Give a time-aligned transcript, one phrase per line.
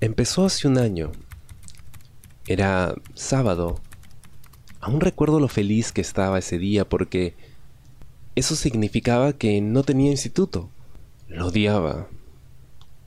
[0.00, 1.12] Empezó hace un año.
[2.46, 3.80] Era sábado.
[4.80, 7.34] Aún recuerdo lo feliz que estaba ese día porque
[8.34, 10.68] eso significaba que no tenía instituto.
[11.28, 12.08] Lo odiaba.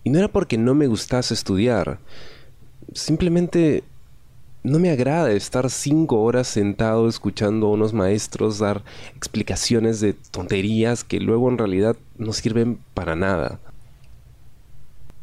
[0.03, 1.99] Y no era porque no me gustase estudiar.
[2.93, 3.83] Simplemente
[4.63, 8.83] no me agrada estar cinco horas sentado escuchando a unos maestros dar
[9.15, 13.59] explicaciones de tonterías que luego en realidad no sirven para nada.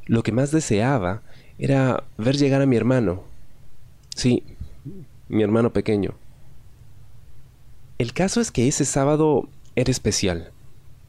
[0.06, 1.22] Lo que más deseaba
[1.58, 3.22] era ver llegar a mi hermano.
[4.14, 4.42] Sí,
[5.28, 6.14] mi hermano pequeño.
[7.98, 10.50] El caso es que ese sábado era especial,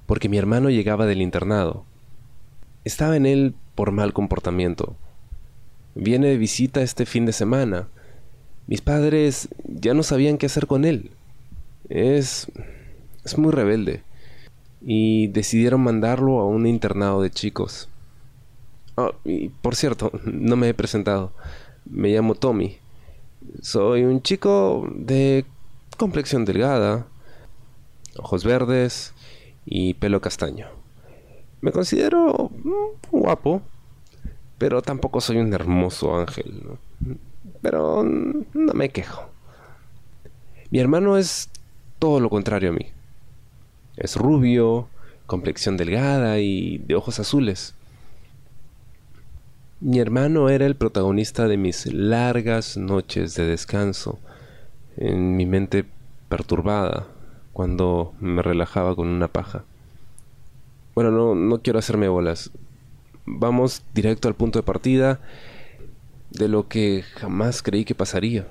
[0.05, 1.83] porque mi hermano llegaba del internado.
[2.85, 4.95] Estaba en él por mal comportamiento.
[5.95, 7.89] Viene de visita este fin de semana.
[8.67, 11.11] Mis padres ya no sabían qué hacer con él.
[11.89, 12.47] Es...
[13.25, 14.03] es muy rebelde.
[14.81, 17.89] Y decidieron mandarlo a un internado de chicos.
[19.23, 21.31] Y por cierto, no me he presentado.
[21.85, 22.77] Me llamo Tommy.
[23.61, 25.45] Soy un chico de
[25.97, 27.05] complexión delgada,
[28.17, 29.13] ojos verdes
[29.65, 30.67] y pelo castaño.
[31.61, 33.61] Me considero mm, guapo,
[34.57, 36.63] pero tampoco soy un hermoso ángel.
[37.61, 39.29] Pero no me quejo.
[40.69, 41.49] Mi hermano es
[41.99, 42.87] todo lo contrario a mí.
[43.95, 44.87] Es rubio,
[45.25, 47.73] complexión delgada y de ojos azules.
[49.79, 54.17] Mi hermano era el protagonista de mis largas noches de descanso,
[54.95, 55.85] en mi mente
[56.29, 57.05] perturbada,
[57.53, 59.65] cuando me relajaba con una paja.
[60.95, 62.49] Bueno, no, no quiero hacerme bolas.
[63.27, 65.19] Vamos directo al punto de partida
[66.31, 68.47] de lo que jamás creí que pasaría.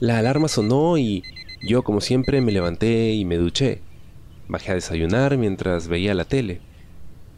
[0.00, 1.22] La alarma sonó y
[1.66, 3.80] yo, como siempre, me levanté y me duché.
[4.48, 6.60] Bajé a desayunar mientras veía la tele.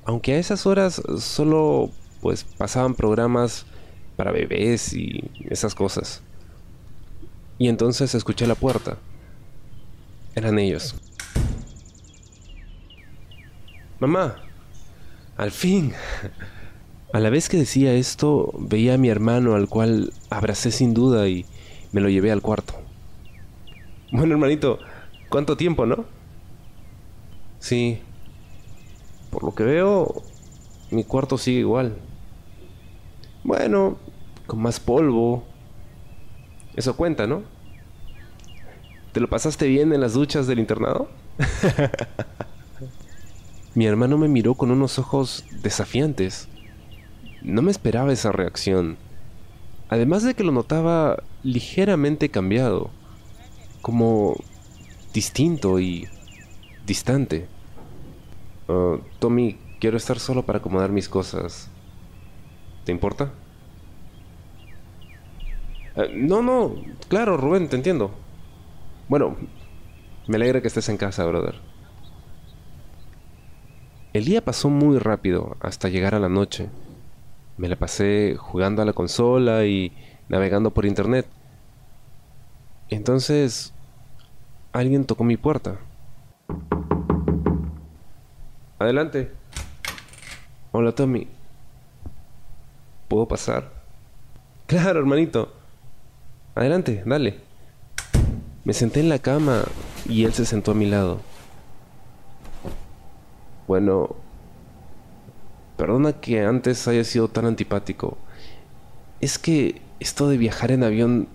[0.05, 3.67] Aunque a esas horas solo pues pasaban programas
[4.17, 6.23] para bebés y esas cosas.
[7.59, 8.99] Y entonces escuché la puerta.
[10.35, 10.97] Eran ellos.
[14.01, 14.37] Mamá,
[15.37, 15.93] al fin.
[17.13, 21.29] A la vez que decía esto, veía a mi hermano al cual abracé sin duda
[21.29, 21.47] y
[21.93, 22.86] me lo llevé al cuarto.
[24.13, 24.79] Bueno, hermanito,
[25.29, 26.05] ¿cuánto tiempo, no?
[27.59, 27.99] Sí.
[29.31, 30.23] Por lo que veo,
[30.91, 31.97] mi cuarto sigue igual.
[33.43, 33.99] Bueno,
[34.47, 35.45] con más polvo.
[36.77, 37.43] Eso cuenta, ¿no?
[39.13, 41.09] ¿Te lo pasaste bien en las duchas del internado?
[43.75, 46.49] Mi hermano me miró con unos ojos desafiantes.
[47.43, 48.97] No me esperaba esa reacción.
[49.89, 52.91] Además de que lo notaba ligeramente cambiado,
[53.87, 54.35] como
[55.15, 56.09] distinto y
[56.85, 57.47] distante.
[58.67, 61.71] Uh, Tommy, quiero estar solo para acomodar mis cosas.
[62.85, 63.31] ¿Te importa?
[65.95, 66.75] Uh, no, no,
[67.07, 68.11] claro, Rubén, te entiendo.
[69.09, 69.37] Bueno,
[70.27, 71.55] me alegra que estés en casa, brother.
[74.15, 76.71] El día pasó muy rápido hasta llegar a la noche.
[77.57, 79.93] Me la pasé jugando a la consola y
[80.29, 81.29] navegando por internet.
[82.89, 83.73] Entonces,
[84.77, 85.79] alguien tocó mi puerta.
[88.79, 89.31] Adelante.
[90.73, 91.29] Hola Tommy.
[93.09, 93.73] ¿Puedo pasar?
[94.67, 95.55] Claro, hermanito.
[96.55, 97.41] Adelante, dale.
[98.65, 99.63] Me senté en la cama
[100.07, 101.21] y él se sentó a mi lado.
[103.67, 104.15] Bueno,
[105.79, 108.19] perdona que antes haya sido tan antipático.
[109.21, 111.29] Es que esto de viajar en avión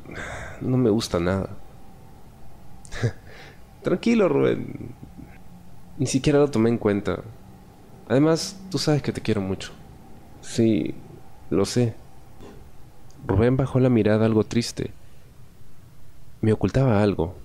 [0.62, 1.50] no me gusta nada.
[3.84, 4.94] Tranquilo, Rubén.
[5.98, 7.22] Ni siquiera lo tomé en cuenta.
[8.08, 9.72] Además, tú sabes que te quiero mucho.
[10.42, 10.94] Sí,
[11.50, 11.96] lo sé.
[13.28, 14.92] Rubén bajó la mirada algo triste
[16.42, 17.36] me ocultaba algo.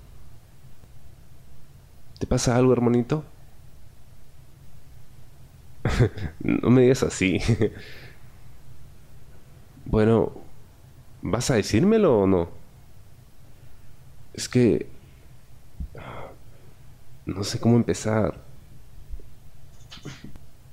[2.19, 3.23] ¿Te pasa algo, hermanito?
[6.39, 7.39] no me digas así.
[9.85, 10.31] bueno,
[11.21, 12.49] ¿vas a decírmelo o no?
[14.33, 14.87] Es que...
[17.27, 18.39] No sé cómo empezar.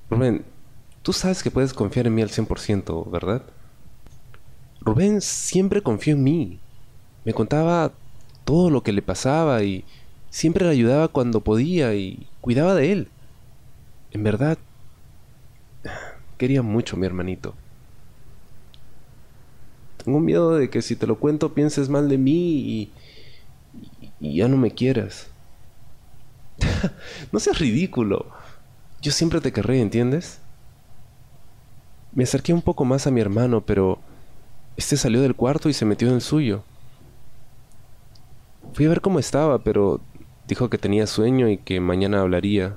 [0.08, 0.44] Rubén,
[1.02, 3.42] tú sabes que puedes confiar en mí al 100%, ¿verdad?
[4.80, 6.60] Rubén siempre confió en mí.
[7.24, 7.90] Me contaba
[8.44, 9.84] todo lo que le pasaba y
[10.30, 13.08] siempre le ayudaba cuando podía y cuidaba de él.
[14.12, 14.56] En verdad,
[16.38, 17.54] quería mucho a mi hermanito.
[20.04, 22.92] Tengo miedo de que si te lo cuento pienses mal de mí y,
[24.20, 25.33] y ya no me quieras.
[27.32, 28.30] no seas ridículo.
[29.02, 30.40] Yo siempre te querré, ¿entiendes?
[32.12, 33.98] Me acerqué un poco más a mi hermano, pero
[34.76, 36.64] este salió del cuarto y se metió en el suyo.
[38.72, 40.00] Fui a ver cómo estaba, pero
[40.48, 42.76] dijo que tenía sueño y que mañana hablaría.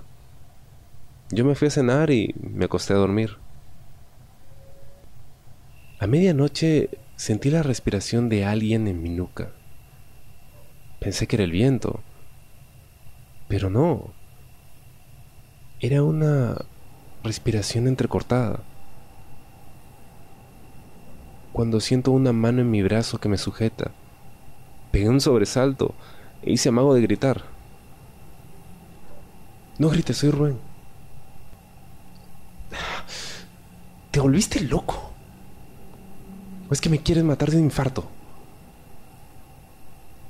[1.29, 3.37] Yo me fui a cenar y me acosté a dormir.
[5.99, 9.51] A medianoche sentí la respiración de alguien en mi nuca.
[10.99, 12.01] Pensé que era el viento,
[13.47, 14.13] pero no.
[15.79, 16.55] Era una
[17.23, 18.61] respiración entrecortada.
[21.53, 23.91] Cuando siento una mano en mi brazo que me sujeta,
[24.91, 25.95] pegué un sobresalto
[26.41, 27.43] e hice amago de gritar.
[29.79, 30.59] No grites, soy Rubén.
[34.11, 35.11] ¿Te volviste loco?
[36.69, 38.07] ¿O es que me quieres matar de un infarto?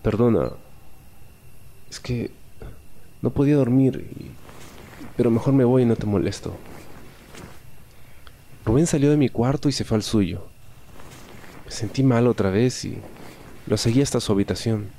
[0.03, 0.51] Perdona.
[1.89, 2.31] Es que
[3.21, 4.09] no podía dormir,
[5.15, 6.55] pero mejor me voy y no te molesto.
[8.65, 10.47] Rubén salió de mi cuarto y se fue al suyo.
[11.65, 12.97] Me sentí mal otra vez y
[13.65, 14.89] lo seguí hasta su habitación.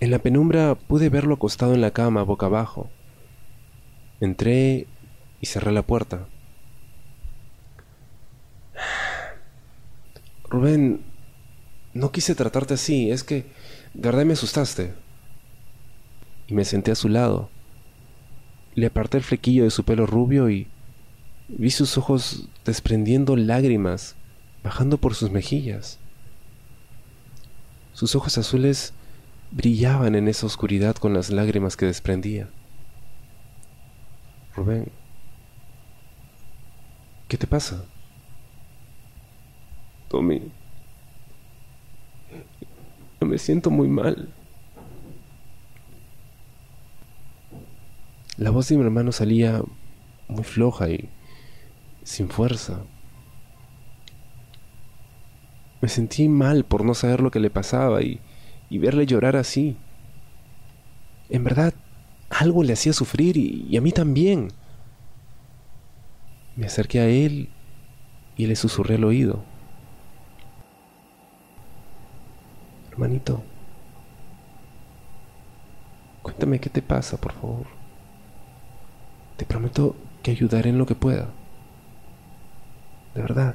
[0.00, 2.90] En la penumbra pude verlo acostado en la cama, boca abajo.
[4.20, 4.86] Entré
[5.40, 6.26] y cerré la puerta.
[10.48, 11.04] Rubén,
[11.94, 13.46] no quise tratarte así, es que
[13.94, 14.94] de verdad me asustaste.
[16.52, 17.48] Y me senté a su lado.
[18.74, 20.68] Le aparté el flequillo de su pelo rubio y
[21.48, 24.16] vi sus ojos desprendiendo lágrimas
[24.62, 25.98] bajando por sus mejillas.
[27.94, 28.92] Sus ojos azules
[29.50, 32.50] brillaban en esa oscuridad con las lágrimas que desprendía.
[34.54, 34.92] Rubén,
[37.28, 37.82] ¿qué te pasa?
[40.10, 40.52] Tommy,
[43.22, 44.28] me siento muy mal.
[48.42, 49.62] La voz de mi hermano salía
[50.26, 51.08] muy floja y
[52.02, 52.82] sin fuerza.
[55.80, 58.20] Me sentí mal por no saber lo que le pasaba y,
[58.68, 59.76] verle llorar así.
[61.28, 61.72] En verdad,
[62.30, 64.48] algo le hacía sufrir y, y a mí también.
[66.56, 67.48] Me acerqué a él
[68.36, 69.44] y le susurré al oído.
[72.90, 73.44] Hermanito,
[76.22, 77.81] cuéntame qué te pasa, por favor.
[79.36, 81.28] Te prometo que ayudaré en lo que pueda.
[83.14, 83.54] De verdad.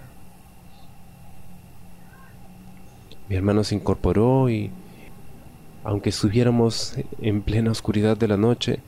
[3.30, 4.72] Mi hermano se incorporó y,
[5.84, 8.80] aunque estuviéramos en plena oscuridad de la noche,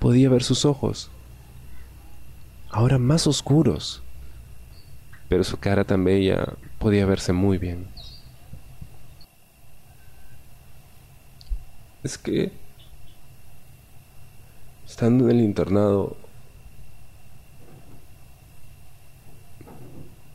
[0.00, 1.10] podía ver sus ojos,
[2.70, 4.02] ahora más oscuros,
[5.28, 7.86] pero su cara tan bella podía verse muy bien.
[12.02, 12.50] Es que,
[14.92, 16.18] estando en el internado,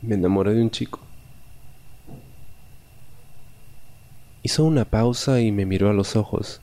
[0.02, 0.98] me enamoré de un chico.
[4.42, 6.60] Hizo una pausa y me miró a los ojos.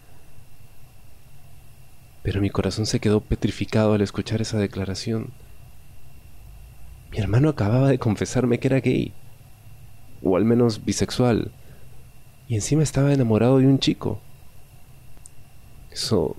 [2.22, 5.32] Pero mi corazón se quedó petrificado al escuchar esa declaración.
[7.12, 9.14] Mi hermano acababa de confesarme que era gay,
[10.22, 11.50] o al menos bisexual,
[12.50, 14.20] y encima estaba enamorado de un chico.
[15.92, 16.36] Eso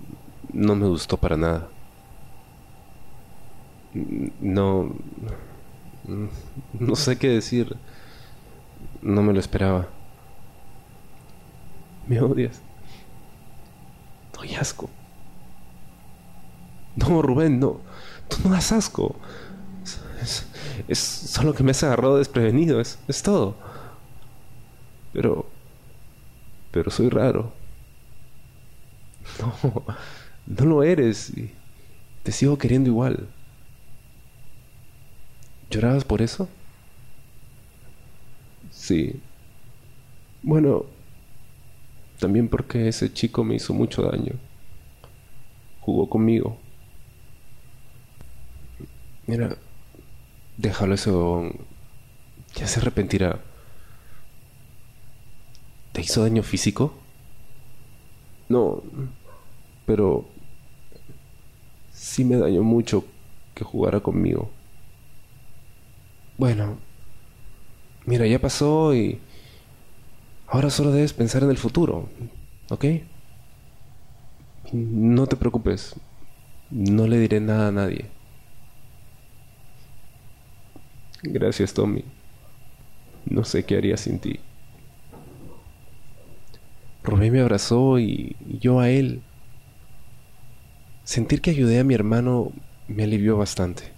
[0.53, 1.67] no me gustó para nada.
[4.41, 4.95] No...
[6.79, 7.75] No sé qué decir.
[9.01, 9.87] No me lo esperaba.
[12.07, 12.61] Me odias.
[14.33, 14.89] Doy asco.
[16.95, 17.81] No, Rubén, no.
[18.29, 19.15] Tú no das asco.
[20.87, 23.55] Es, solo que me has agarrado desprevenido, es, es todo.
[25.13, 25.45] Pero...
[26.71, 27.51] Pero soy raro.
[29.63, 29.83] No,
[30.47, 31.33] no lo eres.
[32.23, 33.27] Te sigo queriendo igual.
[35.69, 36.49] ¿Llorabas por eso?
[38.71, 39.21] Sí.
[40.43, 40.85] Bueno,
[42.19, 44.33] también porque ese chico me hizo mucho daño.
[45.81, 46.57] Jugó conmigo.
[49.27, 49.57] Mira,
[50.57, 51.51] déjalo eso.
[52.55, 53.39] Ya se arrepentirá.
[55.91, 56.93] ¿Te hizo daño físico?
[58.49, 58.81] No,
[59.85, 60.25] pero
[61.97, 63.03] sí me dañó mucho
[63.55, 64.49] que jugara conmigo.
[66.37, 66.77] Bueno,
[68.05, 69.19] mira, ya pasó y
[70.47, 72.07] Ahora solo debes pensar en el futuro,
[72.69, 72.85] ¿ok?
[74.71, 75.95] No te preocupes,
[76.71, 78.05] no le diré nada a nadie.
[81.21, 82.05] Gracias, Tommy.
[83.25, 84.39] No sé qué haría sin ti.
[87.03, 89.21] Rubén me abrazó y yo a él.
[91.07, 92.51] Sentir que ayudé a mi hermano
[92.89, 93.93] me alivió bastante.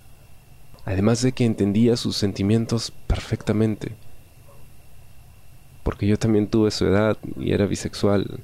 [0.85, 3.93] Además de que entendía sus sentimientos perfectamente.
[5.81, 8.43] Porque yo también tuve su edad y era bisexual.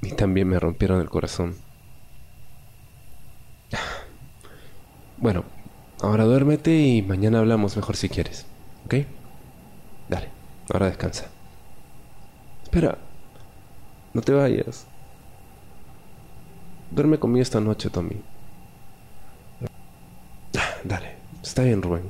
[0.00, 1.56] Y también me rompieron el corazón.
[5.16, 5.42] Bueno,
[6.00, 8.46] ahora duérmete y mañana hablamos mejor si quieres.
[8.84, 8.94] ¿Ok?
[10.08, 10.28] Dale,
[10.72, 11.26] ahora descansa.
[12.62, 12.96] Espera,
[14.14, 14.86] no te vayas.
[16.94, 18.20] Duerme conmigo esta noche, Tommy.
[20.84, 22.02] Dale, está bien, Rubén.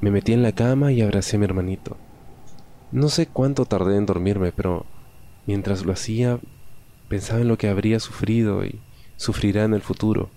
[0.00, 1.96] Me metí en la cama y abracé a mi hermanito.
[2.92, 4.86] No sé cuánto tardé en dormirme, pero
[5.46, 6.38] mientras lo hacía,
[7.08, 8.78] pensaba en lo que habría sufrido y
[9.16, 10.30] sufrirá en el futuro.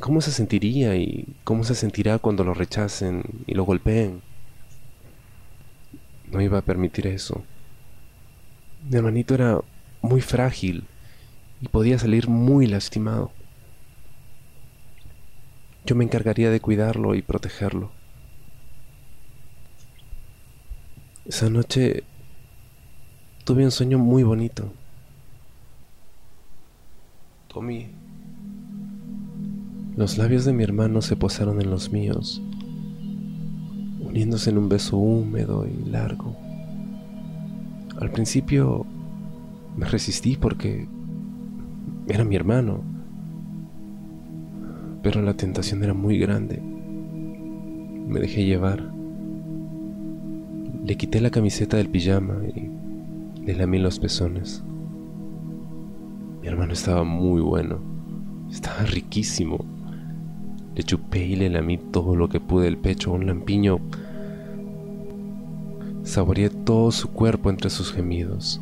[0.00, 4.22] ¿Cómo se sentiría y cómo se sentirá cuando lo rechacen y lo golpeen?
[6.32, 7.44] No iba a permitir eso.
[8.90, 9.60] Mi hermanito era
[10.04, 10.84] muy frágil
[11.62, 13.32] y podía salir muy lastimado.
[15.86, 17.90] Yo me encargaría de cuidarlo y protegerlo.
[21.24, 22.04] Esa noche
[23.44, 24.72] tuve un sueño muy bonito.
[27.48, 27.88] Tommy.
[29.96, 32.42] Los labios de mi hermano se posaron en los míos,
[34.00, 36.36] uniéndose en un beso húmedo y largo.
[38.00, 38.86] Al principio
[39.76, 40.88] me resistí porque
[42.06, 42.82] era mi hermano,
[45.02, 46.60] pero la tentación era muy grande.
[46.60, 48.90] Me dejé llevar.
[50.84, 52.70] Le quité la camiseta del pijama y
[53.44, 54.62] le lamí los pezones.
[56.40, 57.80] Mi hermano estaba muy bueno,
[58.50, 59.64] estaba riquísimo.
[60.74, 63.78] Le chupé y le lamí todo lo que pude el pecho un lampiño.
[66.02, 68.60] Saboreé todo su cuerpo entre sus gemidos.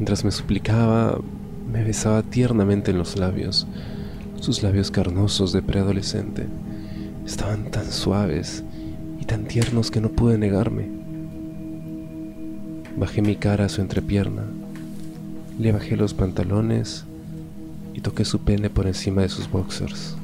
[0.00, 1.20] Mientras me suplicaba,
[1.70, 3.66] me besaba tiernamente en los labios.
[4.40, 6.46] Sus labios carnosos de preadolescente
[7.26, 8.64] estaban tan suaves
[9.20, 10.88] y tan tiernos que no pude negarme.
[12.96, 14.44] Bajé mi cara a su entrepierna,
[15.58, 17.04] le bajé los pantalones
[17.92, 20.16] y toqué su pene por encima de sus boxers.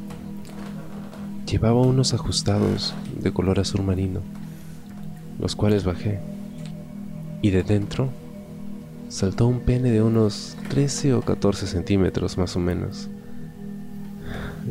[1.45, 4.21] Llevaba unos ajustados de color azul marino,
[5.38, 6.18] los cuales bajé,
[7.42, 8.09] y de dentro
[9.08, 13.08] saltó un pene de unos 13 o 14 centímetros más o menos.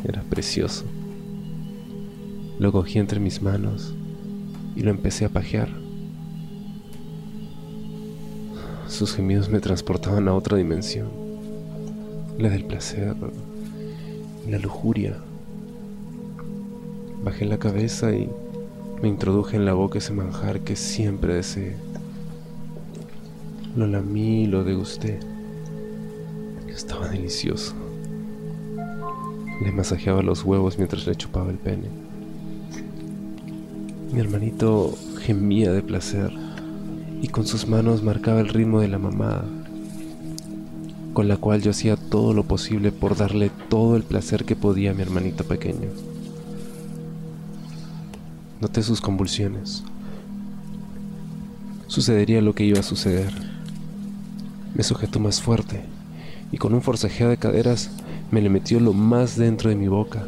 [0.03, 0.85] Era precioso.
[2.59, 3.93] Lo cogí entre mis manos
[4.75, 5.69] y lo empecé a pajear.
[8.87, 11.09] Sus gemidos me transportaban a otra dimensión,
[12.37, 13.15] la del placer,
[14.47, 15.17] la lujuria.
[17.23, 18.29] Bajé la cabeza y
[19.01, 21.75] me introduje en la boca ese manjar que siempre deseé.
[23.75, 25.19] Lo lamí y lo degusté.
[26.69, 27.73] Estaba delicioso.
[29.61, 31.89] Le masajeaba los huevos mientras le chupaba el pene.
[34.13, 36.31] Mi hermanito gemía de placer
[37.21, 39.43] y con sus manos marcaba el ritmo de la mamada,
[41.13, 44.91] con la cual yo hacía todo lo posible por darle todo el placer que podía
[44.91, 45.89] a mi hermanito pequeño.
[48.61, 49.83] Noté sus convulsiones.
[51.87, 53.54] Sucedería lo que iba a suceder.
[54.75, 55.81] Me sujetó más fuerte
[56.51, 57.89] y con un forcejeo de caderas
[58.29, 60.27] me le metió lo más dentro de mi boca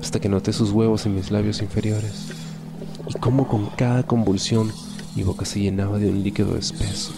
[0.00, 2.28] hasta que noté sus huevos en mis labios inferiores
[3.08, 4.70] y cómo con cada convulsión
[5.16, 7.12] mi boca se llenaba de un líquido espeso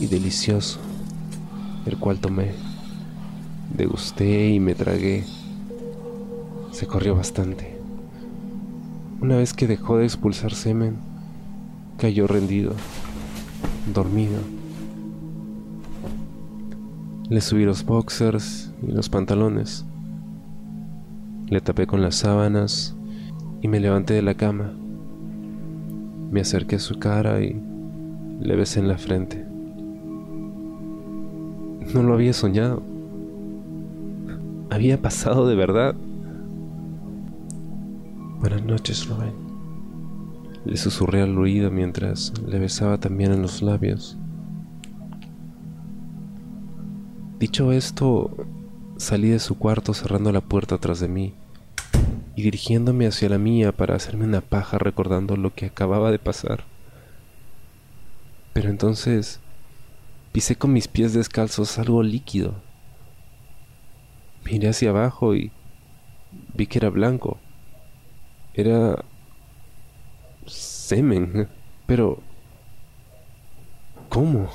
[0.00, 0.80] y delicioso,
[1.86, 2.52] el cual tomé,
[3.76, 5.24] degusté y me tragué.
[6.70, 7.76] Se corrió bastante.
[9.20, 10.98] Una vez que dejó de expulsar semen,
[11.98, 12.74] cayó rendido,
[13.92, 14.57] dormido
[17.30, 19.84] le subí los boxers y los pantalones.
[21.48, 22.96] Le tapé con las sábanas
[23.60, 24.72] y me levanté de la cama.
[26.30, 27.60] Me acerqué a su cara y
[28.40, 29.44] le besé en la frente.
[31.92, 32.82] No lo había soñado.
[34.70, 35.94] Había pasado de verdad.
[38.40, 39.32] Buenas noches, Rubén.
[40.64, 44.18] Le susurré al oído mientras le besaba también en los labios.
[47.38, 48.32] Dicho esto,
[48.96, 51.34] salí de su cuarto cerrando la puerta tras de mí
[52.34, 56.64] y dirigiéndome hacia la mía para hacerme una paja recordando lo que acababa de pasar.
[58.52, 59.38] Pero entonces
[60.32, 62.56] pisé con mis pies descalzos algo líquido.
[64.44, 65.52] Miré hacia abajo y
[66.54, 67.38] vi que era blanco.
[68.52, 69.04] Era
[70.44, 71.48] semen,
[71.86, 72.18] pero
[74.08, 74.48] ¿cómo?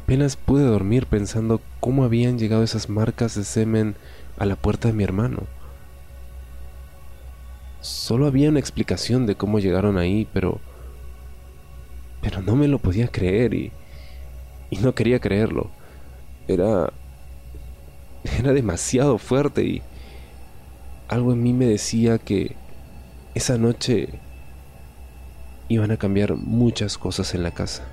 [0.00, 3.96] Apenas pude dormir pensando cómo habían llegado esas marcas de semen
[4.38, 5.42] a la puerta de mi hermano.
[7.82, 10.58] Solo había una explicación de cómo llegaron ahí, pero...
[12.22, 13.72] Pero no me lo podía creer y...
[14.70, 15.70] Y no quería creerlo.
[16.48, 16.90] Era...
[18.38, 19.82] Era demasiado fuerte y...
[21.08, 22.56] Algo en mí me decía que...
[23.34, 24.08] Esa noche...
[25.68, 27.84] Iban a cambiar muchas cosas en la casa.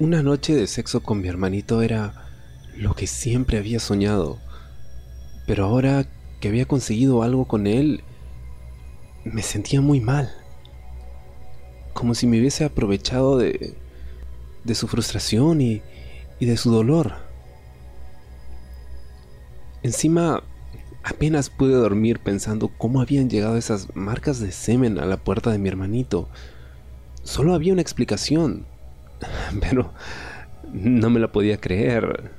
[0.00, 2.14] Una noche de sexo con mi hermanito era
[2.74, 4.38] lo que siempre había soñado.
[5.46, 6.06] Pero ahora
[6.40, 8.02] que había conseguido algo con él,
[9.24, 10.32] me sentía muy mal.
[11.92, 13.76] Como si me hubiese aprovechado de,
[14.64, 15.82] de su frustración y,
[16.38, 17.16] y de su dolor.
[19.82, 20.42] Encima,
[21.02, 25.58] apenas pude dormir pensando cómo habían llegado esas marcas de semen a la puerta de
[25.58, 26.30] mi hermanito.
[27.22, 28.64] Solo había una explicación
[29.60, 29.92] pero
[30.72, 32.30] no me la podía creer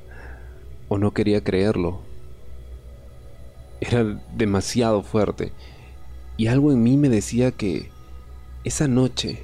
[0.88, 2.02] o no quería creerlo.
[3.80, 4.04] Era
[4.36, 5.52] demasiado fuerte
[6.38, 7.90] y algo en mí me decía que
[8.64, 9.44] esa noche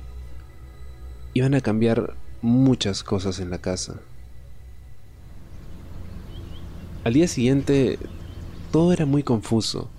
[1.33, 3.99] iban a cambiar muchas cosas en la casa.
[7.03, 7.99] Al día siguiente
[8.71, 9.89] todo era muy confuso.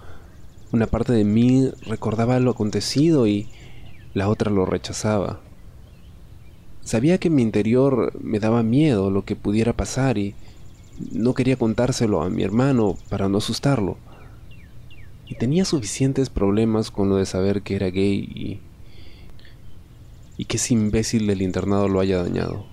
[0.72, 3.48] Una parte de mí recordaba lo acontecido y
[4.14, 5.40] la otra lo rechazaba.
[6.88, 10.34] Sabía que en mi interior me daba miedo lo que pudiera pasar y
[11.12, 13.98] no quería contárselo a mi hermano para no asustarlo.
[15.26, 18.60] Y tenía suficientes problemas con lo de saber que era gay y,
[20.38, 22.64] y que ese imbécil del internado lo haya dañado.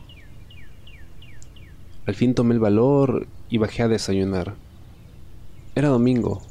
[2.05, 4.55] Al fin tomé el valor y bajé a desayunar.
[5.75, 6.41] Era domingo,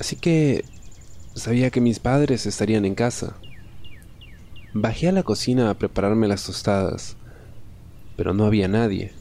[0.00, 0.64] así que
[1.34, 3.36] sabía que mis padres estarían en casa.
[4.74, 7.18] Bajé a la cocina a prepararme las tostadas,
[8.16, 9.12] pero no había nadie.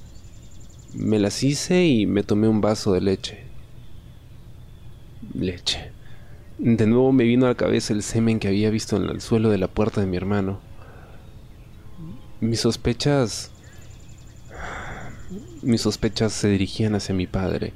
[0.94, 3.44] Me las hice y me tomé un vaso de leche.
[5.34, 5.92] Leche.
[6.58, 9.50] De nuevo me vino a la cabeza el semen que había visto en el suelo
[9.50, 10.62] de la puerta de mi hermano.
[12.40, 13.52] Mis sospechas...
[15.62, 17.74] Mis sospechas se dirigían hacia mi padre,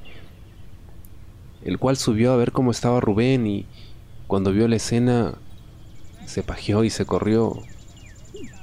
[1.63, 3.65] el cual subió a ver cómo estaba Rubén y
[4.27, 5.35] cuando vio la escena
[6.25, 7.53] se pajeó y se corrió.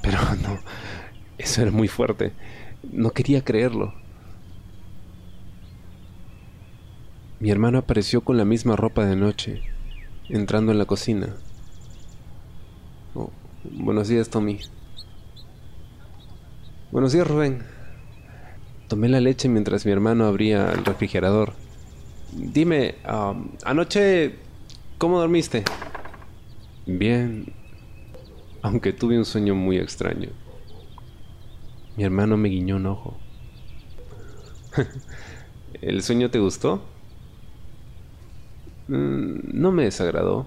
[0.02, 0.58] Pero no,
[1.38, 2.32] eso era muy fuerte.
[2.90, 3.94] No quería creerlo.
[7.40, 9.62] Mi hermano apareció con la misma ropa de noche,
[10.28, 11.34] entrando en la cocina.
[13.14, 13.30] Oh,
[13.64, 14.60] buenos días, Tommy.
[16.92, 17.64] Buenos días, Rubén.
[18.86, 21.54] Tomé la leche mientras mi hermano abría el refrigerador.
[22.30, 24.36] Dime, um, anoche,
[24.98, 25.64] ¿cómo dormiste?
[26.86, 27.46] Bien,
[28.62, 30.30] aunque tuve un sueño muy extraño.
[31.96, 33.18] Mi hermano me guiñó un ojo.
[35.80, 36.82] ¿El sueño te gustó?
[38.88, 40.46] Mm, no me desagradó.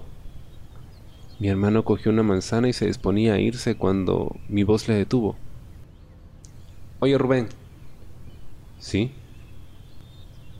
[1.38, 5.36] Mi hermano cogió una manzana y se disponía a irse cuando mi voz le detuvo.
[7.00, 7.48] Oye Rubén.
[8.78, 9.12] ¿Sí?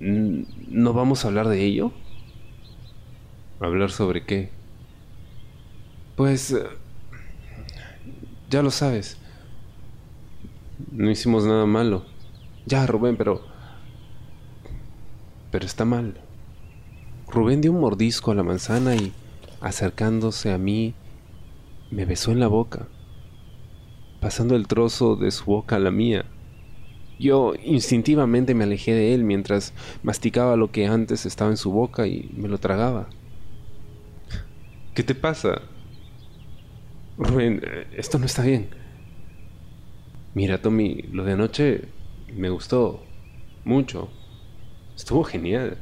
[0.00, 1.92] ¿No vamos a hablar de ello?
[3.60, 4.55] ¿Hablar sobre qué?
[6.16, 6.52] Pues...
[6.52, 6.66] Eh,
[8.48, 9.18] ya lo sabes.
[10.90, 12.04] No hicimos nada malo.
[12.64, 13.42] Ya, Rubén, pero...
[15.50, 16.20] Pero está mal.
[17.28, 19.12] Rubén dio un mordisco a la manzana y,
[19.60, 20.94] acercándose a mí,
[21.90, 22.88] me besó en la boca,
[24.20, 26.24] pasando el trozo de su boca a la mía.
[27.18, 32.06] Yo instintivamente me alejé de él mientras masticaba lo que antes estaba en su boca
[32.06, 33.08] y me lo tragaba.
[34.94, 35.62] ¿Qué te pasa?
[37.18, 37.62] Rubén,
[37.96, 38.68] esto no está bien.
[40.34, 41.88] Mira, Tommy, lo de anoche
[42.34, 43.02] me gustó
[43.64, 44.10] mucho.
[44.94, 45.78] Estuvo genial.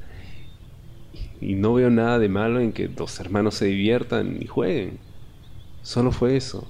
[1.41, 4.99] Y no veo nada de malo en que dos hermanos se diviertan y jueguen.
[5.83, 6.69] Solo fue eso.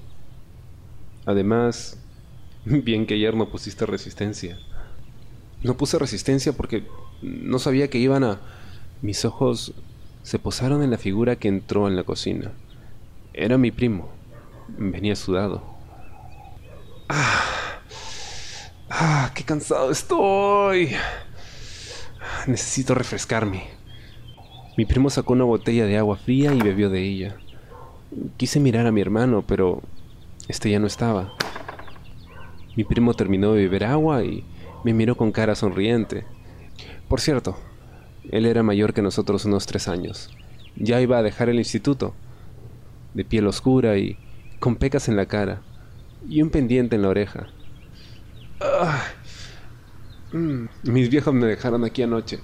[1.25, 1.99] Además,
[2.65, 4.57] bien que ayer no pusiste resistencia.
[5.61, 6.83] No puse resistencia porque
[7.21, 8.41] no sabía que iban a...
[9.01, 9.73] Mis ojos
[10.23, 12.51] se posaron en la figura que entró en la cocina.
[13.33, 14.14] Era mi primo.
[14.67, 15.63] Venía sudado.
[17.09, 17.79] ¡Ah!
[18.89, 19.31] ¡Ah!
[19.33, 20.95] ¡Qué cansado estoy!
[22.47, 23.67] Necesito refrescarme.
[24.77, 27.37] Mi primo sacó una botella de agua fría y bebió de ella.
[28.37, 29.81] Quise mirar a mi hermano, pero
[30.47, 31.33] este ya no estaba.
[32.75, 34.43] Mi primo terminó de beber agua y
[34.83, 36.25] me miró con cara sonriente.
[37.07, 37.57] Por cierto,
[38.31, 40.29] él era mayor que nosotros unos tres años.
[40.75, 42.13] Ya iba a dejar el instituto,
[43.13, 44.17] de piel oscura y
[44.65, 45.61] con pecas en la cara,
[46.27, 47.45] y un pendiente en la oreja.
[48.59, 49.03] Ah.
[50.33, 52.39] Mm, mis viejos me dejaron aquí anoche.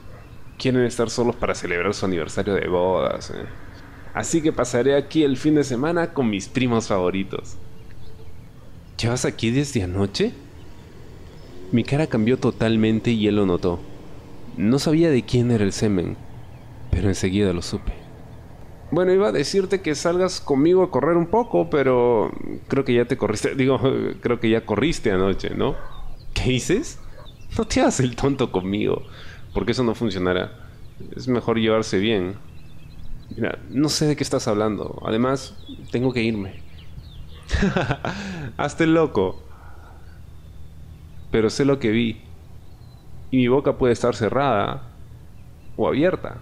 [0.59, 3.31] Quieren estar solos para celebrar su aniversario de bodas.
[3.31, 3.43] Eh.
[4.13, 7.57] Así que pasaré aquí el fin de semana con mis primos favoritos.
[8.99, 10.31] ¿Llevas aquí desde anoche?
[11.71, 13.79] Mi cara cambió totalmente y él lo notó.
[14.57, 16.17] No sabía de quién era el semen,
[16.91, 18.00] pero enseguida lo supe.
[18.91, 22.29] Bueno, iba a decirte que salgas conmigo a correr un poco, pero
[22.67, 23.55] creo que ya te corriste.
[23.55, 23.79] Digo,
[24.19, 25.75] creo que ya corriste anoche, ¿no?
[26.33, 26.99] ¿Qué dices?
[27.57, 29.03] No te hagas el tonto conmigo,
[29.53, 30.51] porque eso no funcionará.
[31.15, 32.35] Es mejor llevarse bien.
[33.35, 35.01] Mira, no sé de qué estás hablando.
[35.05, 35.55] Además,
[35.91, 36.61] tengo que irme.
[38.57, 39.41] Hazte loco.
[41.31, 42.21] Pero sé lo que vi.
[43.31, 44.83] Y mi boca puede estar cerrada
[45.77, 46.41] o abierta.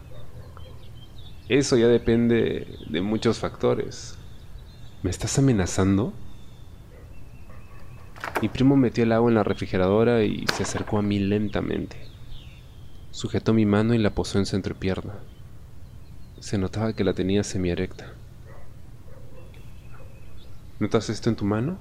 [1.49, 4.15] Eso ya depende de muchos factores.
[5.01, 6.13] ¿Me estás amenazando?
[8.39, 11.97] Mi primo metió el agua en la refrigeradora y se acercó a mí lentamente.
[13.09, 15.15] Sujetó mi mano y la posó en su entrepierna.
[16.39, 18.13] Se notaba que la tenía semierecta.
[20.79, 21.79] ¿Notas esto en tu mano?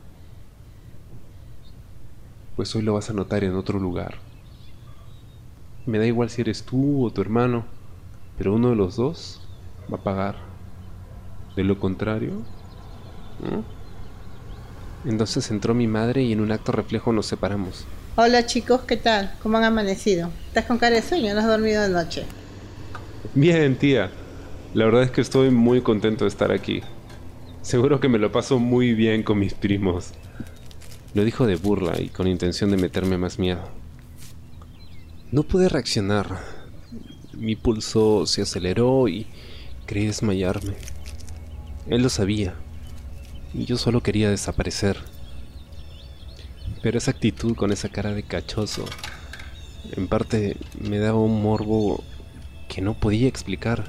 [2.56, 4.14] Pues hoy lo vas a notar en otro lugar.
[5.84, 7.66] Me da igual si eres tú o tu hermano,
[8.38, 9.42] pero uno de los dos
[9.92, 10.36] va a pagar.
[11.56, 12.42] De lo contrario...
[15.04, 17.84] Entonces entró mi madre y en un acto reflejo nos separamos.
[18.16, 19.32] Hola chicos, ¿qué tal?
[19.42, 20.30] ¿Cómo han amanecido?
[20.48, 21.32] ¿Estás con cara de sueño?
[21.34, 22.24] ¿No has dormido de noche?
[23.34, 24.10] Bien, tía.
[24.74, 26.82] La verdad es que estoy muy contento de estar aquí.
[27.62, 30.12] Seguro que me lo paso muy bien con mis primos.
[31.14, 33.62] Lo dijo de burla y con intención de meterme más miedo.
[35.30, 36.40] No pude reaccionar.
[37.34, 39.26] Mi pulso se aceleró y
[39.88, 40.74] creí desmayarme.
[41.88, 42.54] Él lo sabía.
[43.54, 44.98] Y yo solo quería desaparecer.
[46.82, 48.84] Pero esa actitud con esa cara de cachoso,
[49.96, 52.04] en parte me daba un morbo
[52.68, 53.84] que no podía explicar.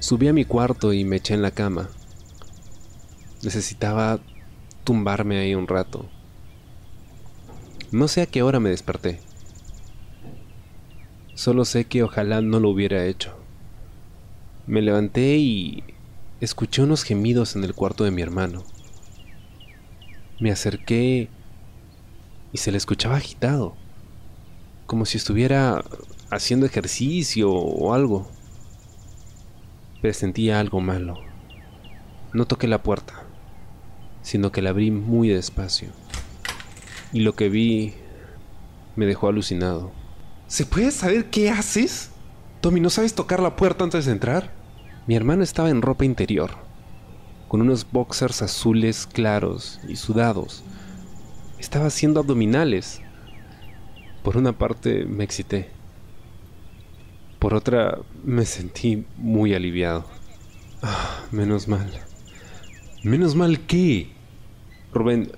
[0.00, 1.88] Subí a mi cuarto y me eché en la cama.
[3.42, 4.20] Necesitaba
[4.84, 6.08] tumbarme ahí un rato.
[7.90, 9.18] No sé a qué hora me desperté.
[11.32, 13.34] Solo sé que ojalá no lo hubiera hecho.
[14.66, 15.82] Me levanté y
[16.42, 18.62] escuché unos gemidos en el cuarto de mi hermano.
[20.38, 21.30] Me acerqué
[22.52, 23.74] y se le escuchaba agitado,
[24.86, 25.82] como si estuviera
[26.30, 28.28] haciendo ejercicio o algo.
[30.02, 31.14] Presentía algo malo.
[32.34, 33.24] No toqué la puerta,
[34.20, 35.88] sino que la abrí muy despacio.
[37.12, 37.94] Y lo que vi
[38.96, 39.92] me dejó alucinado.
[40.46, 42.10] ¿Se puede saber qué haces?
[42.60, 44.52] Tommy, ¿no sabes tocar la puerta antes de entrar?
[45.06, 46.50] Mi hermano estaba en ropa interior,
[47.48, 50.64] con unos boxers azules claros y sudados.
[51.58, 53.00] Estaba haciendo abdominales.
[54.22, 55.70] Por una parte me excité.
[57.38, 60.04] Por otra me sentí muy aliviado.
[60.82, 61.88] Ah, menos mal.
[63.02, 64.10] ¿Menos mal qué?
[64.92, 65.30] Rubén,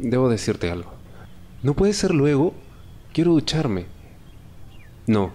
[0.00, 0.92] debo decirte algo.
[1.62, 2.54] ¿No puede ser luego?
[3.12, 3.86] Quiero ducharme.
[5.06, 5.32] No,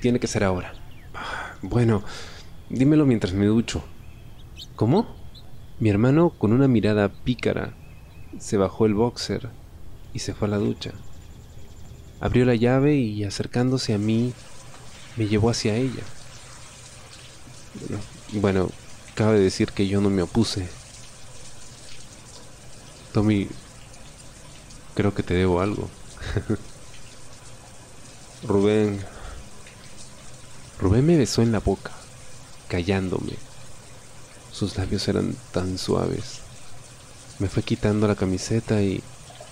[0.00, 0.74] tiene que ser ahora.
[1.62, 2.02] Bueno,
[2.68, 3.84] dímelo mientras me ducho.
[4.74, 5.14] ¿Cómo?
[5.78, 7.74] Mi hermano, con una mirada pícara,
[8.38, 9.50] se bajó el boxer
[10.12, 10.92] y se fue a la ducha.
[12.20, 14.32] Abrió la llave y acercándose a mí,
[15.16, 16.02] me llevó hacia ella.
[18.32, 18.70] Bueno,
[19.14, 20.68] cabe decir que yo no me opuse.
[23.12, 23.48] Tommy,
[24.94, 25.88] creo que te debo algo.
[28.46, 29.00] Rubén.
[30.80, 31.92] Rubén me besó en la boca,
[32.68, 33.34] callándome.
[34.52, 36.40] Sus labios eran tan suaves.
[37.38, 39.02] Me fue quitando la camiseta y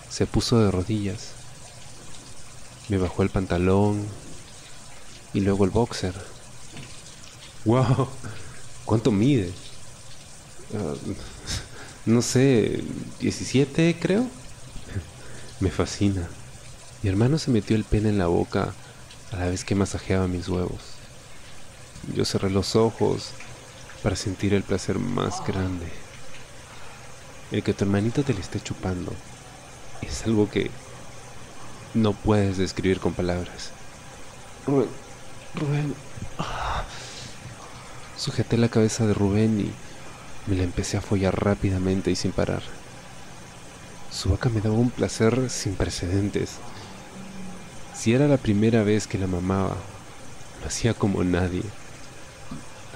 [0.09, 1.31] se puso de rodillas.
[2.88, 4.05] Me bajó el pantalón
[5.33, 6.14] y luego el boxer.
[7.64, 8.09] ¡Wow!
[8.85, 9.53] ¿Cuánto mide?
[10.74, 10.94] Ah,
[12.07, 12.83] no sé,
[13.20, 14.26] 17 creo.
[15.61, 16.27] Me fascina.
[17.03, 18.73] Mi hermano se metió el pene en la boca
[19.31, 20.81] a la vez que masajeaba mis huevos.
[22.14, 23.33] Yo cerré los ojos
[24.03, 25.87] para sentir el placer más grande.
[27.53, 29.12] El que tu hermanito te le esté chupando
[30.01, 30.70] es algo que
[31.92, 33.70] no puedes describir con palabras.
[34.66, 34.88] Rubén,
[35.55, 35.94] Rubén.
[38.16, 42.62] Sujeté la cabeza de Rubén y me la empecé a follar rápidamente y sin parar.
[44.11, 46.57] Su boca me daba un placer sin precedentes.
[47.94, 49.77] Si era la primera vez que la mamaba,
[50.61, 51.62] lo hacía como nadie.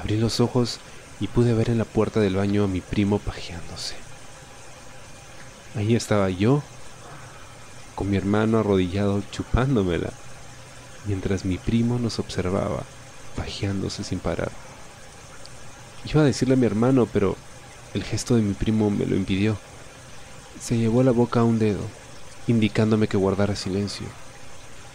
[0.00, 0.81] Abrí los ojos
[1.20, 3.94] y pude ver en la puerta del baño a mi primo pajeándose.
[5.77, 6.62] Ahí estaba yo,
[7.94, 10.11] con mi hermano arrodillado chupándomela,
[11.07, 12.83] mientras mi primo nos observaba,
[13.37, 14.50] pajeándose sin parar.
[16.05, 17.37] Iba a decirle a mi hermano, pero
[17.94, 19.57] el gesto de mi primo me lo impidió.
[20.60, 21.82] Se llevó la boca a un dedo,
[22.46, 24.06] indicándome que guardara silencio.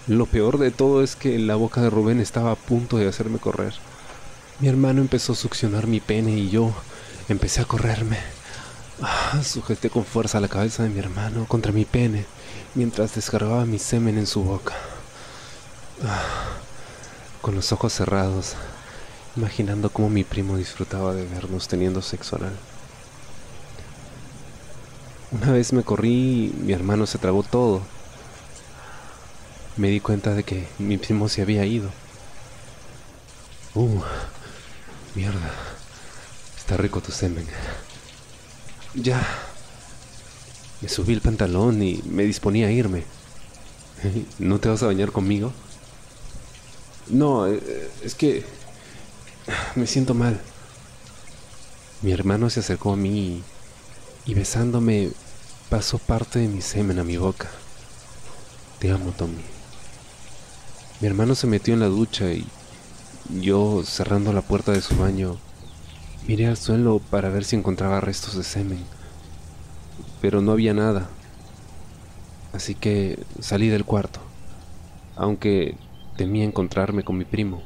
[0.08, 3.38] Lo peor de todo es que la boca de Rubén estaba a punto de hacerme
[3.40, 3.74] correr.
[4.60, 6.74] Mi hermano empezó a succionar mi pene y yo
[7.28, 8.18] empecé a correrme.
[9.02, 12.26] Ah, sujeté con fuerza la cabeza de mi hermano contra mi pene
[12.76, 14.74] mientras descargaba mi semen en su boca.
[16.04, 16.58] Ah,
[17.42, 18.56] con los ojos cerrados,
[19.36, 22.54] imaginando cómo mi primo disfrutaba de vernos teniendo sexo oral.
[25.32, 27.82] Una vez me corrí y mi hermano se tragó todo.
[29.78, 31.90] Me di cuenta de que mi primo se había ido.
[33.76, 34.02] Uh,
[35.14, 35.52] mierda.
[36.58, 37.46] Está rico tu semen.
[38.96, 39.26] Ya.
[40.82, 43.04] Me subí el pantalón y me disponía a irme.
[44.40, 45.54] ¿No te vas a bañar conmigo?
[47.08, 48.44] No, eh, es que
[49.76, 50.42] me siento mal.
[52.02, 53.44] Mi hermano se acercó a mí y
[54.28, 55.10] besándome
[55.70, 57.50] pasó parte de mi semen a mi boca.
[58.80, 59.44] Te amo, Tommy.
[61.02, 62.46] Mi hermano se metió en la ducha y
[63.42, 65.38] yo, cerrando la puerta de su baño,
[66.28, 68.84] miré al suelo para ver si encontraba restos de semen,
[70.22, 71.10] pero no había nada.
[72.54, 74.20] Así que salí del cuarto,
[75.16, 75.76] aunque
[76.18, 77.62] temía encontrarme con mi primo.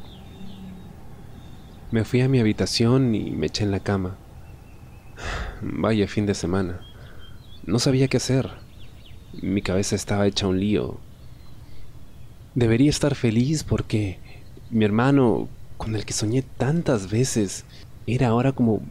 [1.92, 4.18] Me fui a mi habitación y me eché en la cama.
[5.64, 6.82] Vaya fin de semana.
[7.66, 8.50] No sabía qué hacer.
[9.42, 10.98] Mi cabeza estaba hecha un lío.
[12.54, 14.20] Debería estar feliz porque
[14.70, 15.48] mi hermano,
[15.78, 17.66] con el que soñé tantas veces,
[18.06, 18.82] era ahora como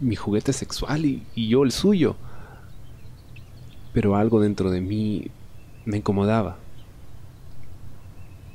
[0.00, 2.16] mi juguete sexual y, y yo el suyo.
[3.94, 5.30] Pero algo dentro de mí
[5.86, 6.58] me incomodaba.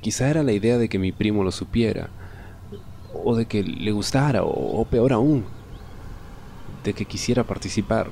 [0.01, 2.09] Quizá era la idea de que mi primo lo supiera
[3.13, 5.45] o de que le gustara, o, peor aún,
[6.91, 8.09] que quisiera participar.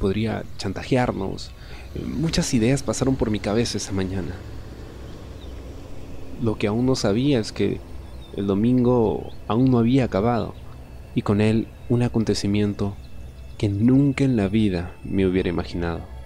[0.00, 1.52] Podría chantajearnos.
[2.04, 4.34] Muchas ideas pasaron por mi cabeza esa mañana.
[6.42, 7.80] Lo que aún no sabía es que
[8.36, 10.54] el domingo aún no había acabado
[11.14, 12.96] y con él un acontecimiento
[13.58, 16.17] que nunca en la vida me hubiera imaginado.